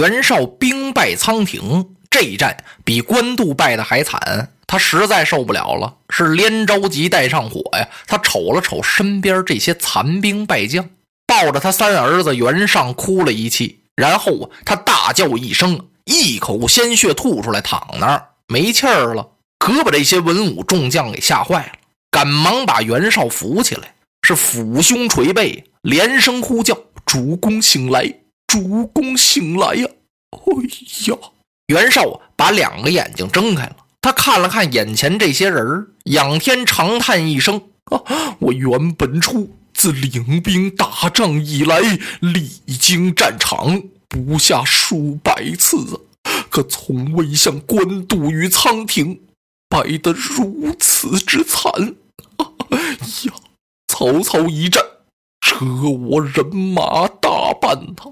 [0.00, 4.50] 袁绍兵败仓亭，这一战比官渡败的还惨。
[4.66, 7.86] 他实在受不了了，是连着急带上火呀。
[8.06, 10.88] 他瞅了瞅身边这些残兵败将，
[11.26, 19.28] 抱着他三儿子袁尚哭了一气，然后啊，他大叫一声，一口鲜血吐出来，躺那儿没气儿了。
[19.58, 21.72] 可把这些文武众将给吓坏了，
[22.10, 26.74] 赶忙把袁绍扶起来，是抚胸捶背，连声呼叫
[27.04, 28.10] ：“主公醒来，
[28.50, 29.86] 主公醒来呀！”
[30.34, 30.40] 哎
[31.06, 31.16] 呀，
[31.68, 33.76] 袁绍把两个眼睛睁开了。
[34.00, 37.62] 他看了看眼前这些人仰天长叹一声
[37.94, 38.02] ：“啊，
[38.40, 41.80] 我袁本初自领兵打仗以来，
[42.20, 45.76] 历经战场不下数百次
[46.24, 49.20] 啊，可从未像官渡与仓亭
[49.68, 51.70] 败得如此之惨。
[52.70, 52.78] 哎
[53.26, 53.34] 呀，
[53.86, 54.82] 曹操一战，
[55.40, 58.10] 折我人马大半呐！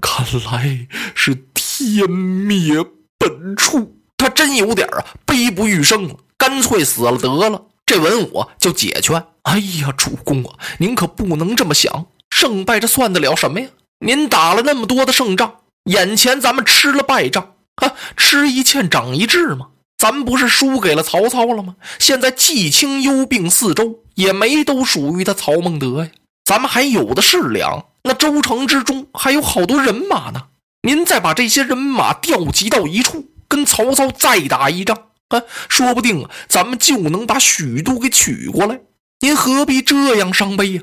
[0.00, 2.84] 看来是天灭
[3.18, 7.66] 本初。”他真有点啊，悲不欲生了，干脆死了得了。
[7.86, 13.68] 这文武就解劝：“哎呀，主公啊，您可不能这么想，胜败这算得了什么呀？
[14.00, 19.68] 您打了那么多的胜仗，眼前咱们吃了败仗，啊，吃一堑长一智嘛。
[19.96, 21.76] 咱不是输给了曹操了吗？
[21.98, 26.10] 现在季青幽并四周，也没都属于他曹孟德呀。
[26.48, 30.46] 咱们还有的是粮，那州城之中还有好多人马呢。
[30.80, 34.96] 您再把这些人马调集到一处。”跟曹操再打一仗
[35.28, 38.80] 啊，说不定啊，咱们就能把许都给取过来。
[39.20, 40.82] 您何必这样伤悲呀？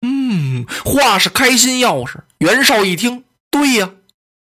[0.00, 2.16] 嗯，话是开心钥匙。
[2.38, 3.90] 袁绍一听，对呀，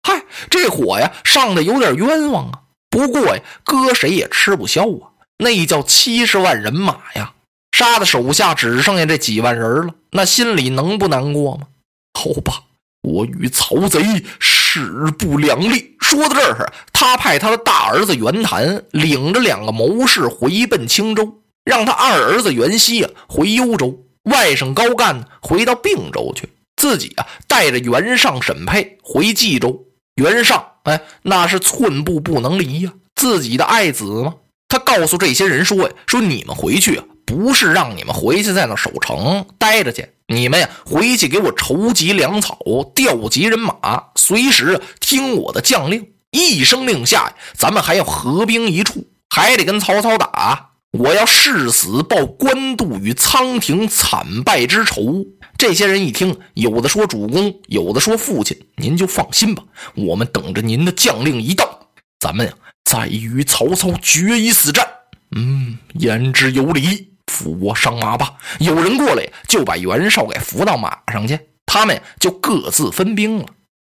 [0.03, 2.61] 嗨，这火呀上的有点冤枉啊。
[2.91, 5.09] 不过呀，搁谁也吃不消啊。
[5.39, 7.33] 那叫七十万人马呀，
[7.71, 11.67] 杀的手下只剩下这几万人了，那心里能不难过吗？
[12.13, 12.63] 好吧，
[13.01, 14.81] 我与曹贼势
[15.17, 15.95] 不两立。
[15.99, 29.85] 说到这儿，他派他的大儿子袁谭领着两个谋士回奔青州，让他二儿子袁熙啊回幽州，外甥高干回到并州去，自己啊带着袁尚、沈佩回冀州。
[30.15, 34.35] 袁尚，哎，那是寸步不能离呀，自己的爱子吗。
[34.67, 42.57] 他告诉这些人说呀：“说你们回去啊，不是让你们回去在那守城待着去。”你们呀，回去给我筹集粮草，
[42.95, 43.75] 调集人马，
[44.15, 46.07] 随时听我的将令。
[46.31, 50.69] 一声令下，咱们还要合兵一处，还得跟曹操打。
[50.91, 55.25] 我要誓死报官渡与仓亭惨败之仇。
[55.57, 59.63] 这些人一听，有的说主公，有的说父亲，您就放心吧。
[59.95, 61.87] 我们等着您的将令一到，
[62.19, 62.53] 咱们呀，
[62.83, 64.87] 再与曹操决一死战。
[65.35, 67.07] 嗯，言之有理。
[67.29, 68.33] 扶我上马吧！
[68.57, 71.39] 有人过来，就把袁绍给扶到马上去。
[71.65, 73.45] 他们就各自分兵了。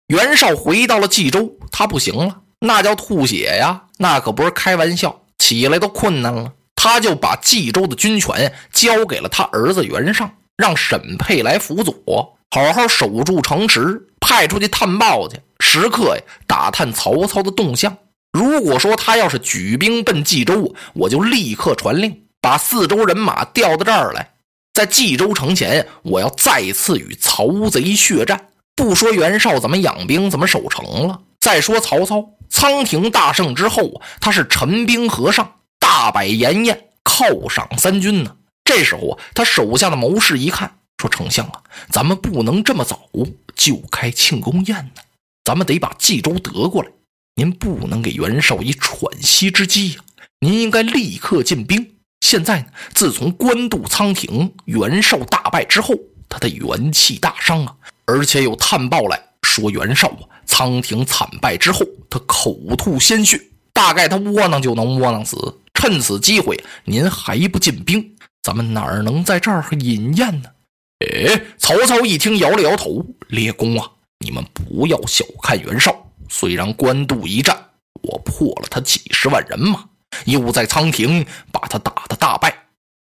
[0.08, 6.52] 袁绍回到了冀州，他不行了，那叫吐血呀，那可不是开玩笑，起来都困难了。
[6.74, 17.96] 他就把冀州的军权交给了他儿子袁尚，让沈佩来辅佐，好好守住城池，派出去探报去，时刻呀打探曹操的动向。
[18.32, 22.22] 如果说他要是举兵奔冀州，我就立刻传令。
[22.48, 24.30] 把四周人马调到这儿来，
[24.72, 28.48] 在冀州城前，我要再次与曹贼血战。
[28.74, 38.34] 不说袁绍怎么养兵、怎么守城了，再说曹操仓亭大胜之后，他是陈兵河上，大摆筵宴，犒赏三军呢。
[38.64, 41.60] 这时候啊，他手下的谋士一看，说：“丞相啊，
[41.90, 43.10] 咱们不能这么早
[43.54, 45.02] 就开庆功宴呢，
[45.44, 46.88] 咱们得把冀州得过来。
[47.34, 50.00] 您不能给袁绍以喘息之机呀，
[50.40, 51.86] 您应该立刻进兵。”
[52.20, 55.94] 现在呢，自从官渡仓亭袁绍大败之后，
[56.28, 57.74] 他的元气大伤啊，
[58.04, 63.40] 而且有探报来说袁绍啊仓亭惨败之后，他口吐鲜血，
[63.72, 65.36] 大概他窝囊就能窝囊死。
[65.74, 70.50] 趁此机会，您还不进兵，咱们哪能在这儿饮宴呢？
[71.06, 73.88] 哎，曹操一听，摇了摇头：“列公啊，
[74.18, 75.94] 你们不要小看袁绍，
[76.28, 77.56] 虽然官渡一战，
[78.02, 79.84] 我破了他几十万人马。”
[80.26, 82.54] 又在仓亭把他打得大败，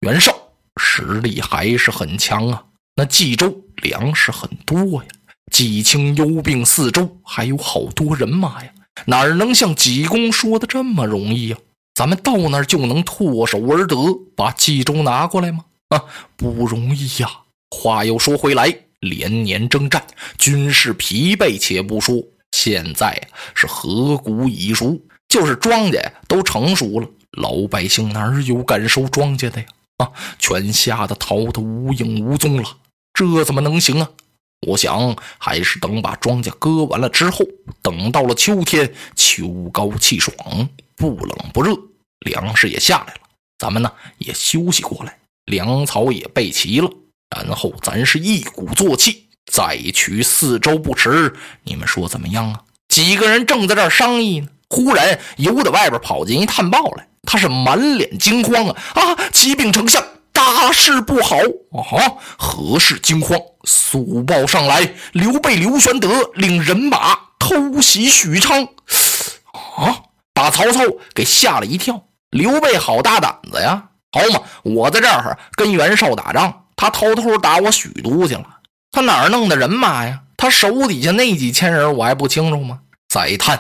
[0.02, 0.36] 袁绍
[0.82, 2.64] 实力还是很强啊。
[2.96, 5.10] 那冀州粮食很多呀，
[5.52, 8.72] 冀青幽并四周还有好多人马呀，
[9.06, 11.58] 哪能像济公说的这么容易呀？
[11.94, 13.96] 咱们到那儿就能唾手而得，
[14.36, 15.66] 把冀州拿过来吗？
[15.90, 16.04] 啊，
[16.36, 17.30] 不容易呀。
[17.70, 20.06] 话又说回来，连年征战，
[20.38, 22.22] 军事疲惫，且不说，
[22.52, 25.00] 现在是河谷已熟。
[25.28, 29.68] 就是庄稼都成熟了，老百姓哪有敢收庄稼的呀？
[29.98, 32.78] 啊，全吓得逃得无影无踪了。
[33.14, 34.10] 这怎么能行啊？
[34.68, 37.46] 我想还是等把庄稼割完了之后，
[37.82, 40.36] 等到了秋天，秋高气爽，
[40.96, 41.78] 不冷不热，
[42.26, 43.20] 粮食也下来了，
[43.58, 46.90] 咱们呢也休息过来，粮草也备齐了，
[47.30, 51.34] 然后咱是一鼓作气再取四周不迟。
[51.64, 52.64] 你们说怎么样啊？
[52.88, 59.16] 几个人正在这儿商议呢，忽然由得外边跑进一探报来，他是满脸惊慌啊啊！
[59.32, 60.04] 启禀丞相。
[60.32, 62.12] 大事不好啊！
[62.38, 63.40] 何事惊慌？
[63.64, 68.68] 速报上来，刘备刘玄德领人马偷袭许昌。
[69.78, 69.96] 啊！
[70.34, 70.82] 把曹操
[71.14, 72.04] 给吓了一跳。
[72.32, 73.86] 刘备好大胆子呀！
[74.12, 78.46] 好嘛，我在这儿跟袁绍打仗，他偷偷打我许都去了。
[78.92, 80.20] 他哪儿弄的人马呀？
[80.36, 82.80] 他手底下那几千人，我还不清楚吗？
[83.08, 83.58] 再探，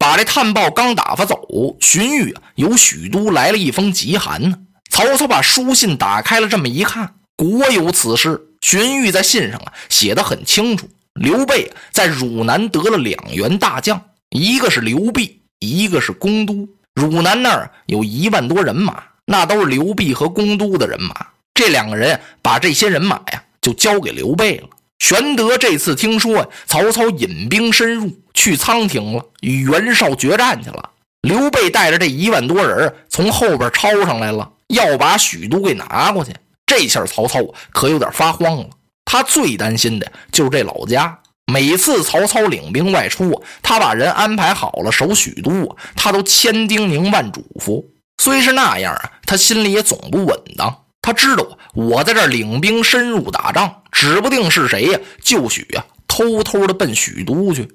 [0.00, 4.56] 把这探报刚打发走，荀彧由许都来了一封急函呢。
[4.90, 8.40] 曹操把书信打开了，这么一看，果有此事。
[8.62, 16.66] 荀彧在信上啊写的很清楚：刘备在汝南得了两员大将，一个是刘辟，一个是公都。
[16.94, 21.14] 汝南那儿有一万多人马，那都是刘辟和公都的人马。
[21.52, 24.68] 这两个人把这些人马呀就交给刘备了。
[24.98, 30.88] 玄德这次听说曹操引兵深入，去仓亭了，与袁绍决战去了。
[31.20, 34.50] 刘备带着这一万多人从后边抄上来了。
[34.68, 36.32] 要把许都给拿过去，
[36.64, 37.40] 这下曹操
[37.70, 38.66] 可有点发慌了。
[39.04, 41.18] 他最担心的就是这老家。
[41.52, 47.84] 每次曹操领兵外出，他把人安排好了守许都，他都千叮咛万嘱咐。
[48.22, 50.84] 虽是那样啊，他心里也总不稳当。
[51.02, 57.68] 他知道我在这领兵深入打仗，指不定是谁呀，就许啊偷偷的奔许都去。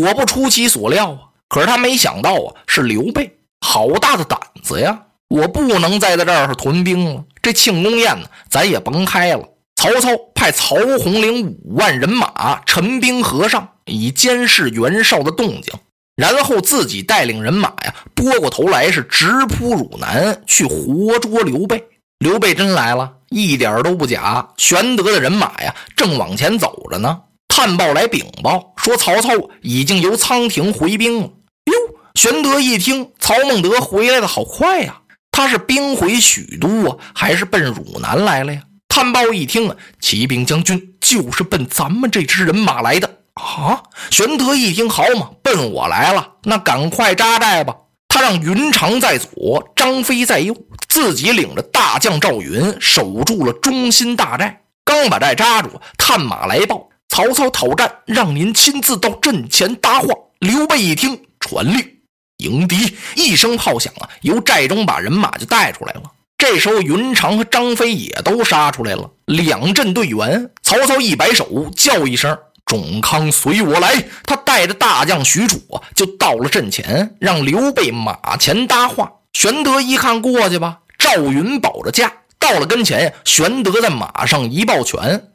[0.00, 1.18] 果不出其所料啊，
[1.48, 5.02] 可是他没想到啊，是刘备，好大的胆子呀！
[5.28, 9.48] 我不能再在这儿屯兵了，这庆功宴呢，咱也甭开了。
[9.76, 15.72] 曹操派曹洪领五万人马陈兵河上，以监视袁绍的动静，
[16.14, 21.82] 然后自己带领人马呀，拨过头来是直扑汝南，去活捉刘备。
[22.18, 24.46] 刘备真来了，一点都不假。
[24.56, 27.22] 玄德的人马呀，正往前走着呢。
[27.62, 29.30] 探报来禀报说，曹操
[29.60, 31.30] 已经由仓亭回兵了。
[31.66, 31.72] 哟，
[32.16, 35.02] 玄德一听，曹孟德回来的好快呀！
[35.30, 38.62] 他是兵回许都啊，还是奔汝南来了呀？
[38.88, 43.80] 探报一听啊，骑兵将军就是奔咱们这支人马来的啊！
[44.10, 47.76] 玄德一听，好嘛，奔我来了，那赶快扎寨吧！
[48.08, 50.52] 他让云长在左，张飞在右，
[50.88, 54.62] 自己领着大将赵云守住了中心大寨。
[54.84, 60.08] 刚把寨扎住，探马来报：曹操讨战，让您亲自到阵前搭话。
[60.38, 61.98] 刘备一听，传令。
[62.38, 66.04] 迎敌一声炮响啊，由寨中把人马就带出来了。
[66.38, 70.50] 这时候，云长和张飞也都杀出来了，两阵队员。
[70.62, 75.60] 曹操一摆手，叫一声：“仲康，随我来！”他带着大将许褚
[75.94, 79.12] 就到了阵前，让刘备马前搭话。
[79.34, 80.78] 玄德一看，过去吧。
[80.98, 85.28] 赵云保着驾到了跟前，玄德在马上一抱拳：“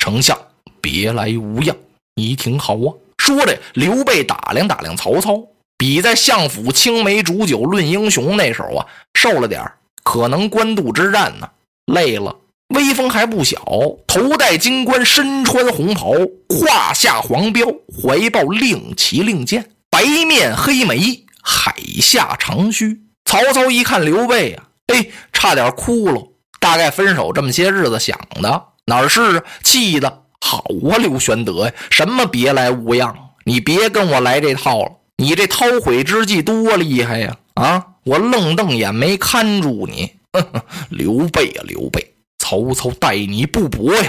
[0.00, 0.38] 丞 相
[0.86, 1.76] 别来无恙，
[2.14, 5.42] 你挺好啊。”说着，刘备打量打量曹操。
[5.76, 9.68] 比在相府青梅煮酒论英雄那时候啊，瘦了点
[10.04, 11.50] 可能官渡之战呢，
[11.86, 12.36] 累了。
[12.68, 13.58] 威风还不小，
[14.06, 16.12] 头戴金冠，身穿红袍，
[16.48, 17.66] 胯下黄标，
[18.00, 23.00] 怀抱令旗令箭，白面黑眉，海下长须。
[23.24, 26.22] 曹操一看刘备啊，哎，差点哭了。
[26.60, 30.22] 大概分手这么些日子想的，哪是气的？
[30.46, 33.12] 好啊，刘玄德呀，什么别来无恙？
[33.44, 34.92] 你别跟我来这套了。
[35.16, 37.36] 你这韬晦之计多厉害呀！
[37.54, 40.12] 啊，我愣瞪眼没看住你，
[40.88, 44.08] 刘备啊，刘备，曹操待你不薄呀！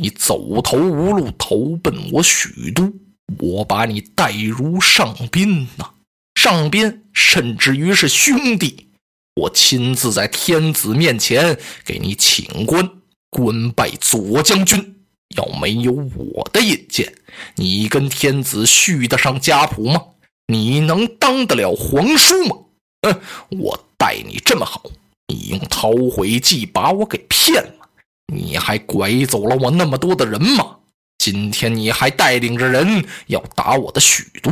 [0.00, 2.90] 你走投无路，投奔我许都，
[3.38, 5.90] 我把你待如上宾呐，
[6.34, 8.88] 上宾，甚至于是兄弟，
[9.34, 12.88] 我亲自在天子面前给你请官，
[13.28, 14.93] 官拜左将军。
[15.36, 17.12] 要没有我的引荐，
[17.56, 20.02] 你跟天子续得上家谱吗？
[20.46, 22.56] 你能当得了皇叔吗？
[23.02, 24.82] 嗯，我待你这么好，
[25.28, 27.88] 你用韬晦计把我给骗了，
[28.32, 30.76] 你还拐走了我那么多的人马，
[31.18, 34.50] 今天你还带领着人要打我的许都，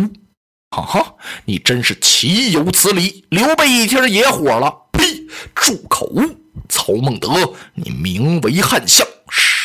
[0.70, 3.24] 哈哈，你真是岂有此理！
[3.28, 5.02] 刘备一听也火了，呸！
[5.54, 6.10] 住口！
[6.68, 7.28] 曹孟德，
[7.74, 9.06] 你名为汉相，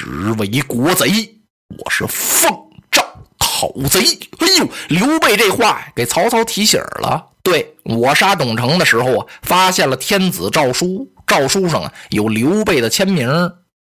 [0.08, 1.36] 实为国贼，
[1.84, 2.50] 我是奉。
[2.90, 3.04] 诏
[3.38, 4.00] 讨贼！
[4.40, 7.26] 哎呦，刘备这话给曹操提醒了。
[7.44, 13.30] 对我杀董承的时候啊，发现了天子诏书，诏书上啊有刘备的签名，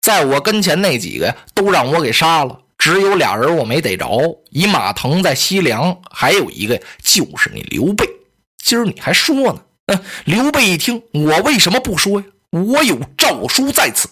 [0.01, 4.07] 在我跟前那几个，都让我给杀了，只有俩人我没逮着，
[4.49, 8.07] 一马腾在西凉，还有一个就是你刘备。
[8.63, 9.59] 今儿你还说呢？
[9.87, 12.27] 嗯，刘备一听，我为什么不说呀？
[12.51, 14.07] 我有诏书在此，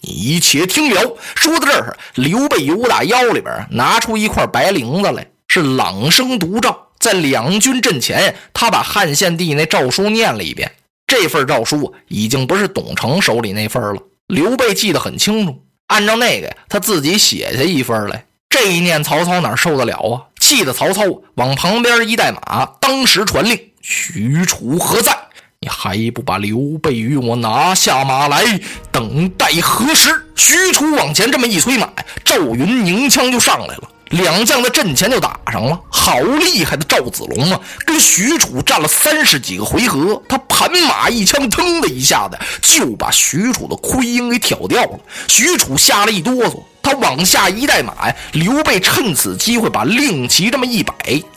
[0.00, 1.16] 你且听了。
[1.34, 10.72] 说到这儿，刘备由打腰里边拿出一块白绫子来，是朗声读诏，在两军阵前，他把汉献帝那诏书念了一遍。
[11.06, 15.62] 这份诏书已经不是董承手里那份了，刘备记得很清楚。
[15.88, 18.24] 按照那个呀，他自己写下一份来。
[18.48, 20.22] 这一念，曹操哪受得了啊？
[20.38, 21.02] 气得曹操
[21.34, 25.18] 往旁边一带马，当时传令：“许褚何在？
[25.62, 28.42] 你还不把刘备与我拿下马来？
[28.90, 31.88] 等待何时？”许褚往前这么一催马，
[32.24, 33.88] 赵云拧枪就上来了。
[34.10, 37.60] 两将在阵前就打上了，好厉害的赵子龙啊！
[37.86, 44.98] 跟许褚战了三十几个回合，他盘马一枪，腾的一下子就把许褚的盔缨给挑掉了。
[45.28, 48.16] 许褚吓了一哆嗦，他往下一带马呀。
[48.32, 50.94] 刘备趁此机会把令旗这么一摆，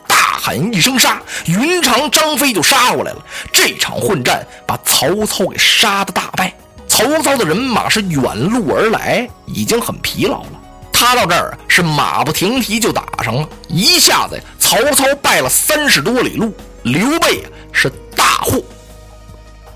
[0.08, 1.22] 大喊一声杀！
[1.46, 3.26] 云长、张飞就杀过来了。
[3.52, 6.54] 这场混战把曹操给杀的大败。
[6.88, 10.52] 曹操的人马是远路而来，已经很疲劳了。
[10.94, 17.44] 他到这儿是马不停蹄就打上了，一下子曹操败了三十多里路，刘备
[17.74, 18.64] 是大获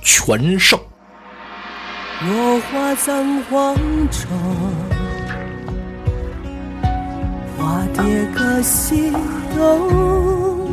[0.01, 0.79] 全胜。
[2.21, 3.75] 落花葬黄
[4.09, 4.27] 冢，
[7.59, 9.11] 化蝶各西
[9.55, 10.69] 东。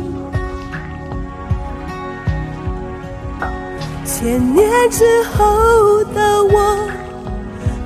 [4.05, 6.89] 千年之后的我，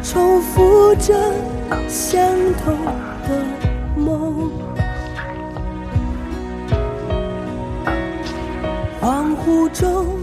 [0.04, 1.14] 重复着。
[1.88, 2.22] 相
[2.64, 2.74] 同
[3.28, 3.44] 的
[3.98, 4.50] 梦，
[9.02, 10.21] 恍惚中。